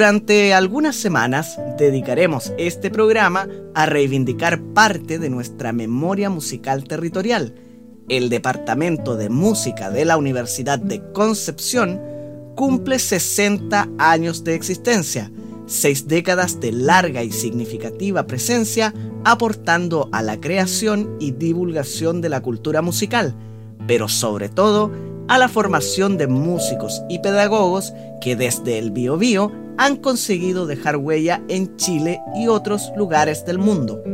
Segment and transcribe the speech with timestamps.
[0.00, 7.54] Durante algunas semanas dedicaremos este programa a reivindicar parte de nuestra memoria musical territorial.
[8.08, 12.00] El Departamento de Música de la Universidad de Concepción
[12.56, 15.30] cumple 60 años de existencia,
[15.66, 18.94] seis décadas de larga y significativa presencia
[19.26, 23.34] aportando a la creación y divulgación de la cultura musical,
[23.86, 24.90] pero sobre todo
[25.28, 27.92] a la formación de músicos y pedagogos
[28.22, 34.04] que desde el Biobío han conseguido dejar huella en Chile y otros lugares del mundo.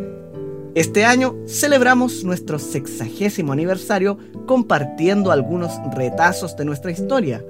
[0.77, 7.45] Este año celebramos nuestro sexagésimo aniversario compartiendo algunos retazos de nuestra historia,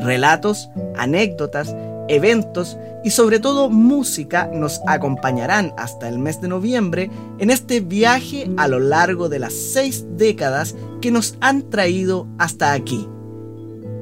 [0.00, 1.74] relatos, anécdotas,
[2.06, 8.48] eventos y sobre todo música nos acompañarán hasta el mes de noviembre en este viaje
[8.58, 13.08] a lo largo de las seis décadas que nos han traído hasta aquí.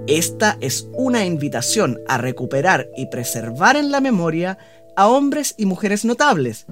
[0.06, 4.58] Esta es una invitación a recuperar y preservar en la memoria
[4.96, 6.66] a hombres y mujeres notables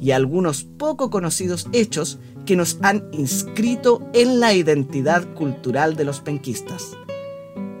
[0.00, 6.20] y algunos poco conocidos hechos que nos han inscrito en la identidad cultural de los
[6.20, 6.96] penquistas.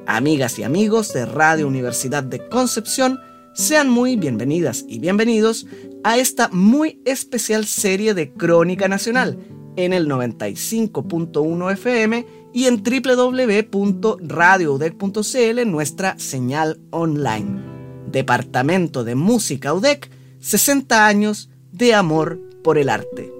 [0.06, 3.18] Amigas y amigos de Radio Universidad de Concepción,
[3.54, 5.66] sean muy bienvenidas y bienvenidos
[6.04, 9.38] a esta muy especial serie de Crónica Nacional
[9.78, 17.62] en el 95.1 FM y en www.radioudec.cl nuestra señal online.
[18.10, 20.10] Departamento de Música UDEC,
[20.40, 23.32] 60 años de amor por el arte.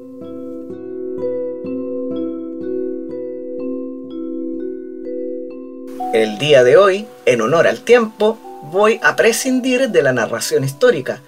[6.14, 8.38] El día de hoy, en honor al tiempo,
[8.70, 11.20] voy a prescindir de la narración histórica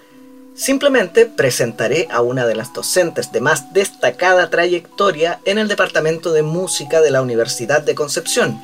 [0.60, 6.42] Simplemente presentaré a una de las docentes de más destacada trayectoria en el Departamento de
[6.42, 8.60] Música de la Universidad de Concepción,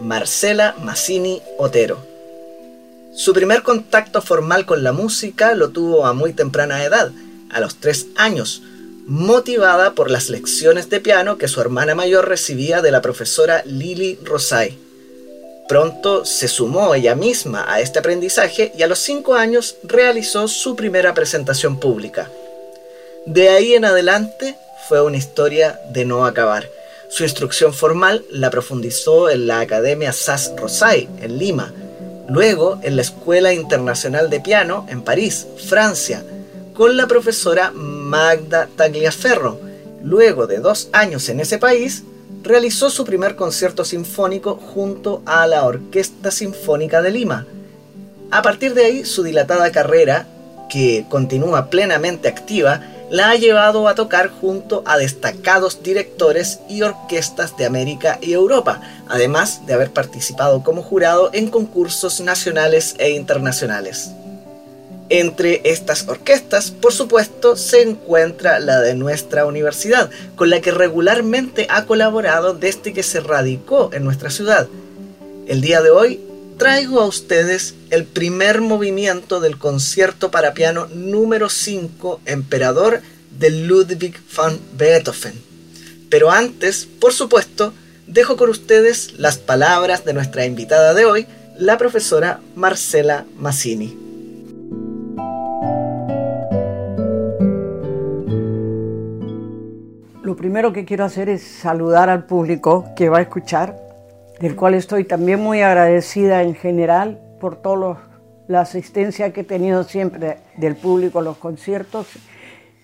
[0.00, 2.04] Marcela Massini Otero.
[3.14, 7.12] Su primer contacto formal con la música lo tuvo a muy temprana edad,
[7.50, 8.64] a los tres años,
[9.06, 14.18] motivada por las lecciones de piano que su hermana mayor recibía de la profesora Lili
[14.24, 14.87] Rosay.
[15.68, 20.74] Pronto se sumó ella misma a este aprendizaje y a los cinco años realizó su
[20.74, 22.30] primera presentación pública.
[23.26, 24.56] De ahí en adelante
[24.88, 26.70] fue una historia de no acabar.
[27.10, 31.74] Su instrucción formal la profundizó en la Academia SAS Rosay, en Lima,
[32.28, 36.24] luego en la Escuela Internacional de Piano en París, Francia,
[36.72, 39.60] con la profesora Magda Tagliaferro.
[40.02, 42.04] Luego de dos años en ese país,
[42.42, 47.46] realizó su primer concierto sinfónico junto a la Orquesta Sinfónica de Lima.
[48.30, 50.26] A partir de ahí, su dilatada carrera,
[50.68, 57.56] que continúa plenamente activa, la ha llevado a tocar junto a destacados directores y orquestas
[57.56, 64.10] de América y Europa, además de haber participado como jurado en concursos nacionales e internacionales.
[65.10, 71.66] Entre estas orquestas, por supuesto, se encuentra la de nuestra universidad, con la que regularmente
[71.70, 74.68] ha colaborado desde que se radicó en nuestra ciudad.
[75.46, 76.20] El día de hoy
[76.58, 83.00] traigo a ustedes el primer movimiento del concierto para piano número 5, Emperador,
[83.38, 85.40] de Ludwig van Beethoven.
[86.10, 87.72] Pero antes, por supuesto,
[88.06, 91.26] dejo con ustedes las palabras de nuestra invitada de hoy,
[91.58, 94.07] la profesora Marcela Massini.
[100.38, 103.76] Primero que quiero hacer es saludar al público que va a escuchar,
[104.38, 107.98] del cual estoy también muy agradecida en general por toda
[108.46, 112.06] la asistencia que he tenido siempre del público a los conciertos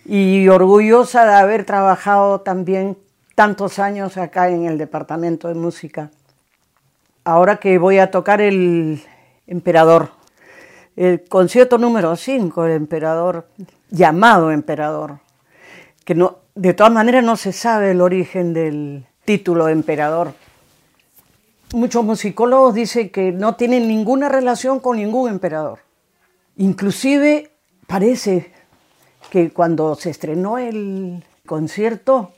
[0.04, 2.98] y orgullosa de haber trabajado también
[3.36, 6.10] tantos años acá en el departamento de música.
[7.22, 9.00] Ahora que voy a tocar el
[9.46, 10.10] Emperador,
[10.96, 13.46] el concierto número 5, el Emperador,
[13.90, 15.20] llamado Emperador,
[16.04, 20.34] que no, de todas maneras no se sabe el origen del título emperador.
[21.72, 25.80] Muchos musicólogos dicen que no tienen ninguna relación con ningún emperador.
[26.56, 27.50] Inclusive
[27.86, 28.52] parece
[29.30, 32.32] que cuando se estrenó el concierto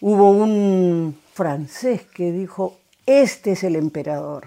[0.00, 4.46] hubo un francés que dijo este es el emperador.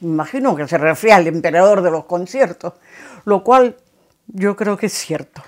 [0.00, 2.72] Imagino que se refiere al emperador de los conciertos,
[3.26, 3.76] lo cual
[4.28, 5.42] yo creo que es cierto.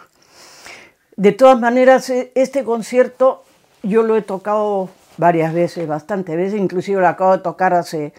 [1.16, 3.44] De todas maneras, e, este concierto
[3.82, 8.12] yo lo he tocado varias veces, bastantes veces, inclusive lo acabo de tocar hace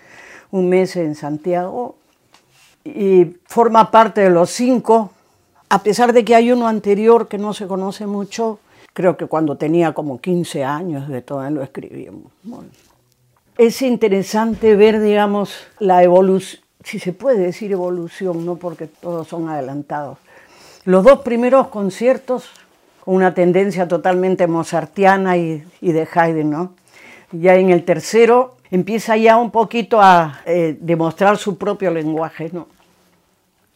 [0.51, 1.95] un mes en Santiago
[2.83, 5.11] y forma parte de los cinco,
[5.69, 8.59] a pesar de que hay uno anterior que no se conoce mucho,
[8.93, 12.07] creo que cuando tenía como 15 años de todo lo escribí.
[13.57, 19.49] Es interesante ver, digamos, la evolución, si se puede decir evolución, no porque todos son
[19.49, 20.19] adelantados.
[20.85, 22.51] Los dos primeros conciertos,
[23.05, 26.73] una tendencia totalmente mozartiana y, de Haydn, ¿no?
[27.31, 32.67] Ya en el tercero empieza ya un poquito a eh, demostrar su propio lenguaje, ¿no?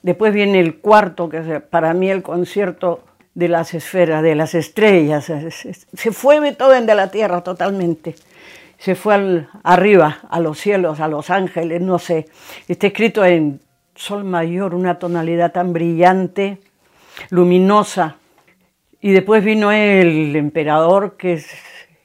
[0.02, 3.04] Después viene el cuarto, que es para mí el concierto
[3.34, 5.32] de las esferas, de las estrellas.
[5.94, 8.16] Se fue Beethoven de la tierra totalmente.
[8.78, 12.28] Se fue arriba, a los cielos, a los ángeles, no sé.
[12.68, 13.60] Está escrito en
[13.94, 16.60] sol mayor, una tonalidad tan brillante,
[17.30, 18.16] luminosa.
[19.02, 21.48] Y después vino el emperador, que es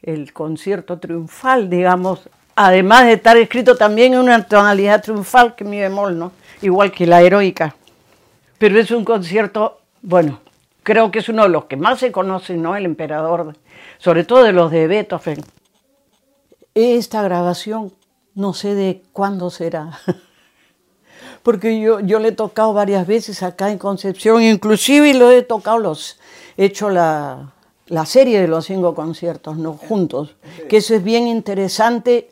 [0.02, 5.81] el concierto triunfal, digamos, además de estar escrito también en una tonalidad triunfal, que mi
[5.81, 6.32] bemol, ¿no?
[6.62, 7.75] Igual que la heroica
[8.58, 10.41] pero es un concierto, bueno,
[10.82, 12.76] creo que es uno de los que más se conocen, ¿no?
[12.76, 13.55] El emperador,
[13.99, 15.44] sobre todo de los de Beethoven.
[16.75, 17.93] Esta grabación,
[18.35, 19.99] no sé de cuándo será,
[21.44, 25.79] porque yo, yo le he tocado varias veces acá en Concepción, inclusive lo he tocado,
[25.79, 26.19] los,
[26.56, 27.52] he hecho la,
[27.87, 29.75] la serie de los cinco conciertos, ¿no?
[29.75, 30.37] Juntos,
[30.69, 32.31] que eso es bien interesante,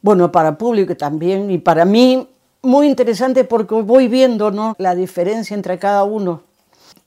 [0.00, 2.26] bueno, para público también, y para mí
[2.62, 4.74] muy interesante porque voy viendo ¿no?
[4.78, 6.42] la diferencia entre cada uno.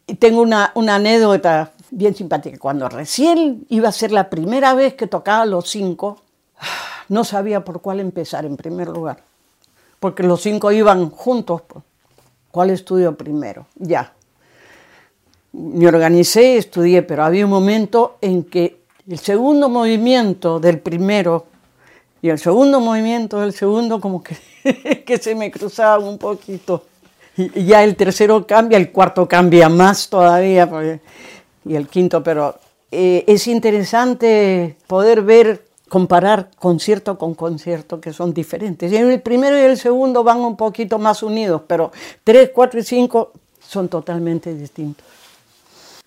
[0.06, 2.58] Y tengo una, una anécdota bien simpática.
[2.60, 6.22] Cuando recién iba a ser la primera vez que tocaba los cinco,
[7.10, 9.31] no sabía por cuál empezar en primer lugar.
[10.01, 11.62] Porque los cinco iban juntos.
[11.62, 11.86] Pues.
[12.51, 13.68] ¿Cuál estudio primero?
[13.75, 14.13] Ya.
[15.53, 21.45] Me organicé, estudié, pero había un momento en que el segundo movimiento del primero
[22.21, 24.36] y el segundo movimiento del segundo como que,
[25.06, 26.86] que se me cruzaba un poquito.
[27.38, 30.69] Y ya el tercero cambia, el cuarto cambia más todavía,
[31.63, 32.59] y el quinto, pero
[32.92, 38.90] eh, es interesante poder ver, comparar concierto con concierto, que son diferentes.
[38.94, 41.92] Y el primero y el segundo van un poquito más unidos, pero
[42.24, 45.06] tres, cuatro y cinco son totalmente distintos.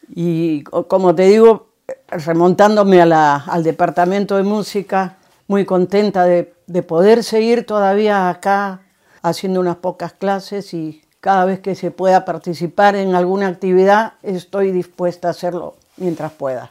[0.09, 1.67] Y como te digo,
[2.09, 6.55] remontándome al departamento de música, muy contenta de,
[6.89, 8.81] poder seguir todavía acá
[9.21, 14.73] haciendo unas pocas clases y cada vez que se pueda participar en alguna actividad estoy
[14.73, 16.71] dispuesta a hacerlo mientras pueda.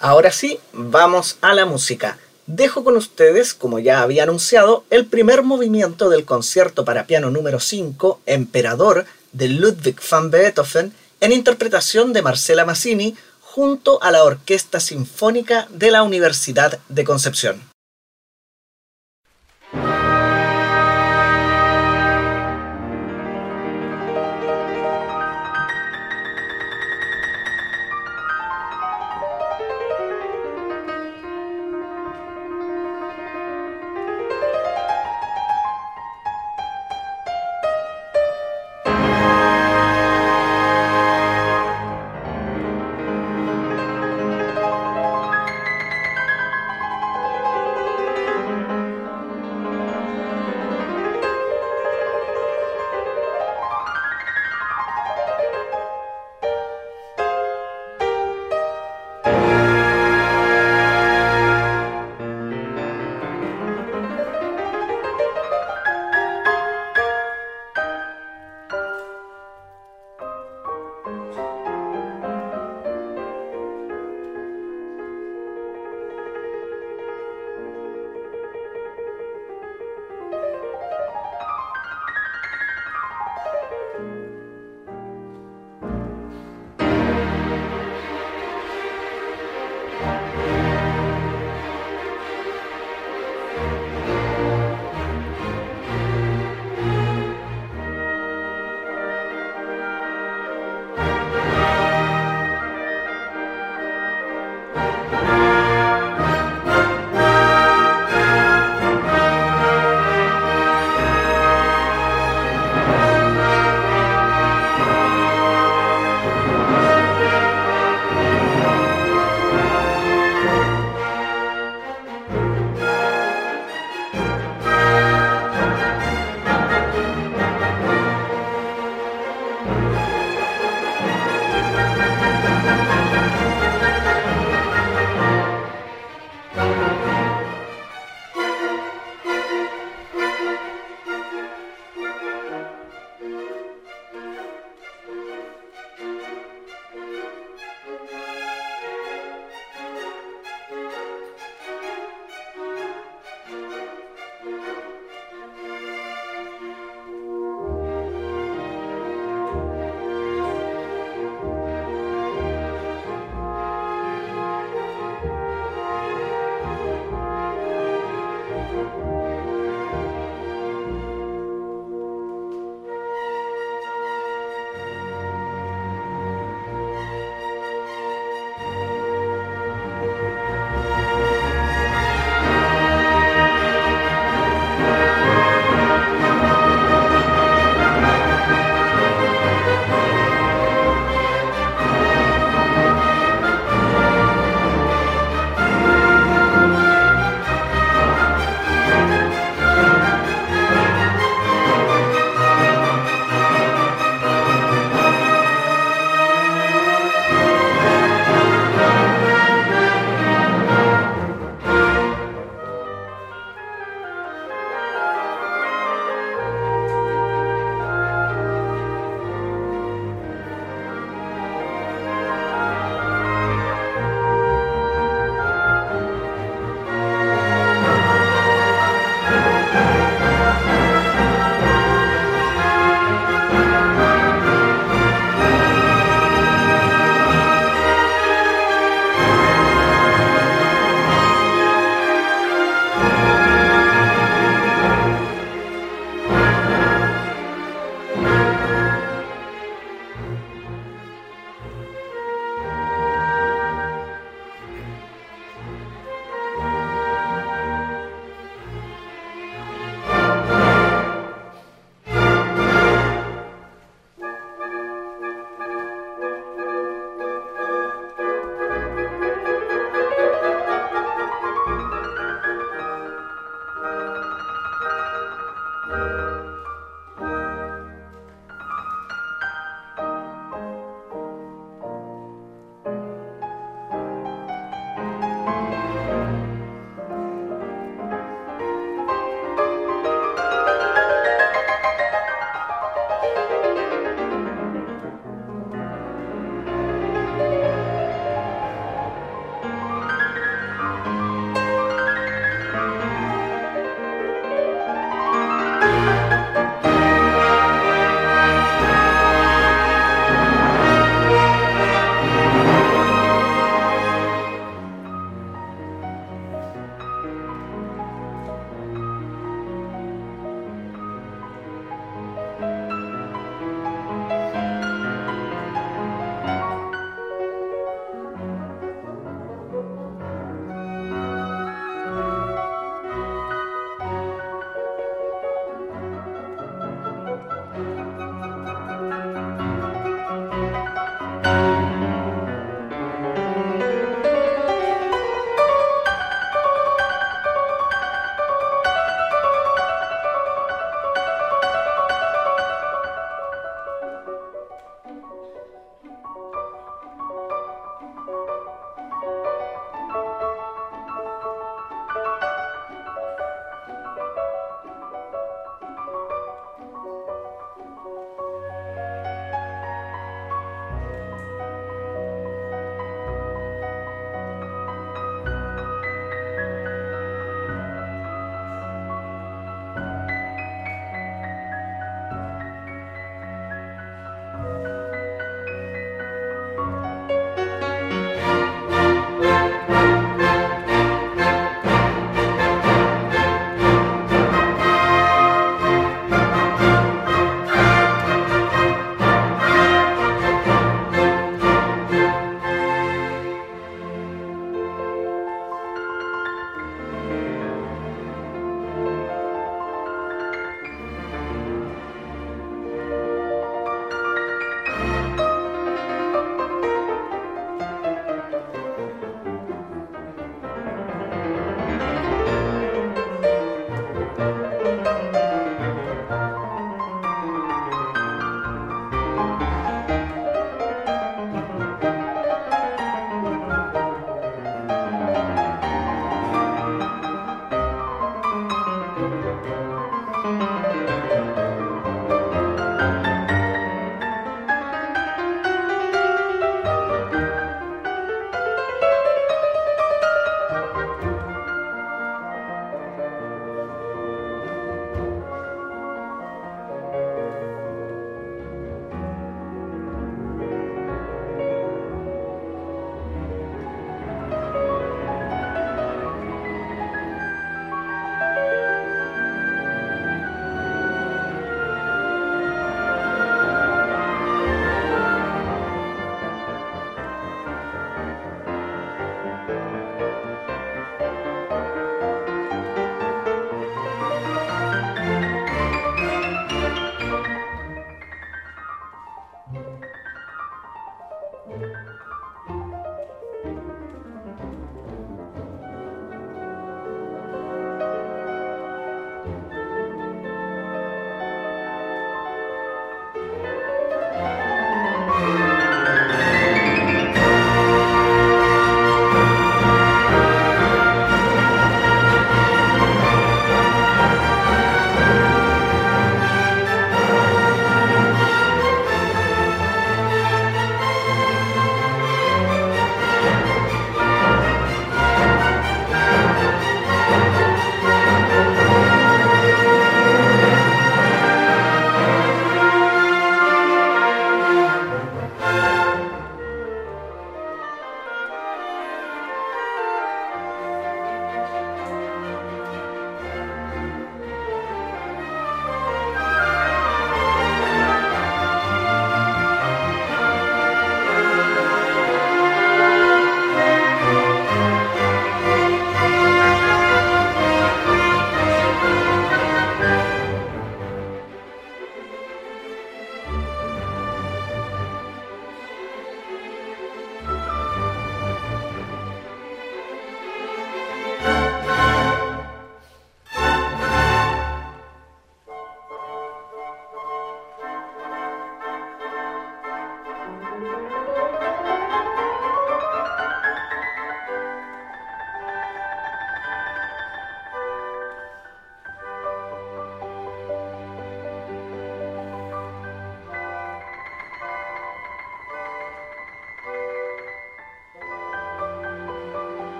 [0.00, 2.18] Ahora sí, vamos a la música.
[2.46, 7.58] Dejo con ustedes, como ya había anunciado, el primer movimiento del concierto para piano número
[7.58, 14.78] 5, Emperador, de Ludwig van Beethoven, en interpretación de Marcela Massini, junto a la Orquesta
[14.78, 17.67] Sinfónica de la Universidad de Concepción.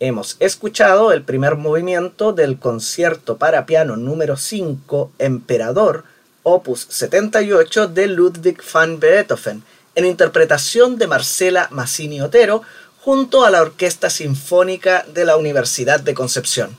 [0.00, 6.04] Hemos escuchado el primer movimiento del concierto para piano número 5, Emperador,
[6.44, 9.64] opus 78 de Ludwig van Beethoven,
[9.96, 12.62] en interpretación de Marcela Massini Otero,
[13.00, 16.76] junto a la Orquesta Sinfónica de la Universidad de Concepción.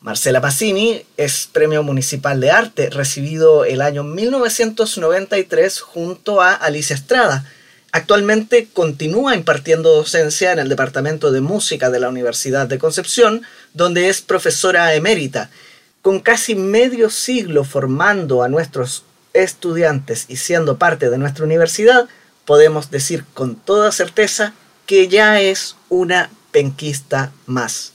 [0.00, 7.44] Marcela Massini es Premio Municipal de Arte, recibido el año 1993 junto a Alicia Estrada,
[7.92, 13.42] Actualmente continúa impartiendo docencia en el Departamento de Música de la Universidad de Concepción,
[13.74, 15.50] donde es profesora emérita.
[16.00, 22.08] Con casi medio siglo formando a nuestros estudiantes y siendo parte de nuestra universidad,
[22.44, 24.54] podemos decir con toda certeza
[24.86, 27.92] que ya es una penquista más.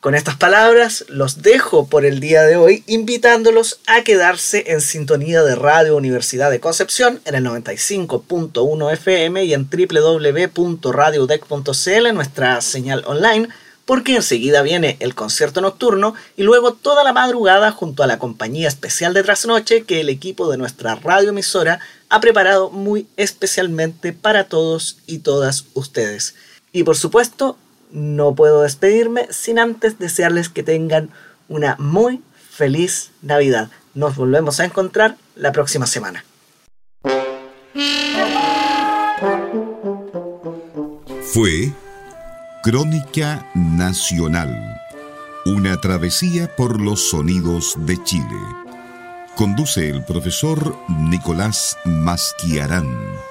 [0.00, 5.42] Con estas palabras los dejo por el día de hoy, invitándolos a quedarse en sintonía
[5.42, 13.50] de Radio Universidad de Concepción en el 95.1 FM y en www.radiodec.cl, nuestra señal online,
[13.84, 18.68] porque enseguida viene el concierto nocturno y luego toda la madrugada junto a la compañía
[18.68, 24.96] especial de trasnoche que el equipo de nuestra radioemisora ha preparado muy especialmente para todos
[25.06, 26.36] y todas ustedes.
[26.72, 27.58] Y por supuesto,
[27.92, 31.10] no puedo despedirme sin antes desearles que tengan
[31.48, 33.70] una muy feliz Navidad.
[33.94, 36.24] Nos volvemos a encontrar la próxima semana.
[41.32, 41.72] Fue
[42.62, 44.80] Crónica Nacional,
[45.46, 48.24] una travesía por los sonidos de Chile.
[49.36, 53.29] Conduce el profesor Nicolás Masquiarán.